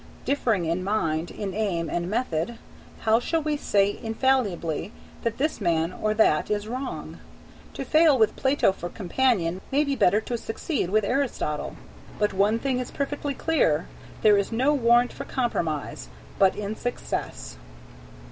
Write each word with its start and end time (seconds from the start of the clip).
Differing 0.25 0.65
in 0.65 0.83
mind, 0.83 1.29
in 1.29 1.53
aim 1.53 1.87
and 1.87 2.09
method, 2.09 2.57
how 3.01 3.19
shall 3.19 3.43
we 3.43 3.55
say 3.55 3.99
infallibly 4.01 4.91
that 5.21 5.37
this 5.37 5.61
man 5.61 5.93
or 5.93 6.15
that 6.15 6.49
is 6.49 6.67
wrong? 6.67 7.19
To 7.75 7.85
fail 7.85 8.17
with 8.17 8.35
Plato 8.35 8.71
for 8.71 8.89
companion 8.89 9.61
may 9.71 9.83
be 9.83 9.95
better 9.95 10.17
than 10.17 10.25
to 10.25 10.37
succeed 10.39 10.89
with 10.89 11.03
Aristotle. 11.03 11.75
But 12.17 12.33
one 12.33 12.57
thing 12.57 12.79
is 12.79 12.89
perfectly 12.89 13.35
clear: 13.35 13.85
there 14.23 14.37
is 14.39 14.51
no 14.51 14.73
warrant 14.73 15.13
for 15.13 15.23
Compromise 15.23 16.09
but 16.39 16.55
in 16.55 16.75
Success. 16.75 17.57